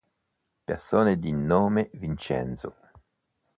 Persone 0.65 1.19
di 1.19 1.31
nome 1.31 1.91
Vincenzo 1.93 2.75